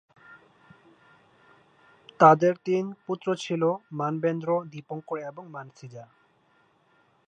তাদের 2.19 2.53
তিন 2.63 2.93
পুত্র 3.07 3.35
ছিল- 3.35 3.81
মানবেন্দ্র, 3.91 4.49
দীপঙ্কর 4.65 5.17
এবং 5.17 5.47
মানসীজা। 5.47 6.07